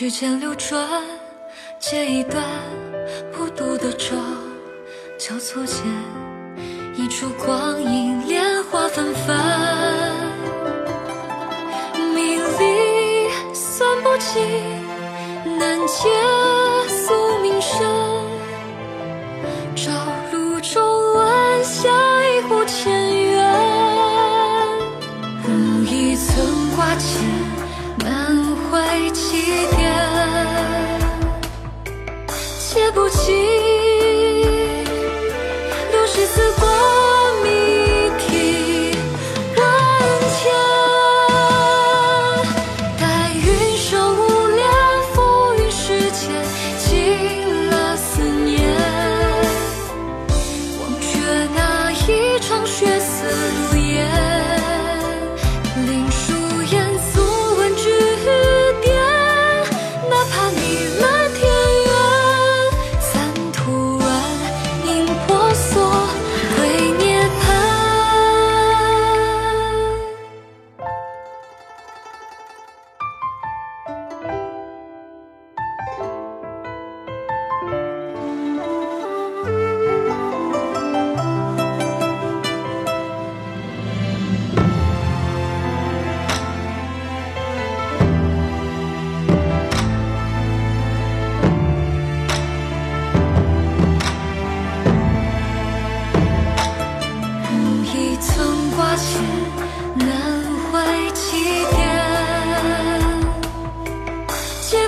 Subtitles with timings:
[0.00, 0.88] 指尖流转，
[1.78, 2.42] 剪一段
[3.36, 4.18] 孤独的妆，
[5.18, 5.84] 交错间，
[6.94, 9.36] 一出光影，莲花纷纷。
[12.14, 14.42] 迷离算不尽，
[15.58, 16.08] 难解。
[32.72, 33.59] 写不清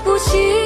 [0.05, 0.62] 不弃。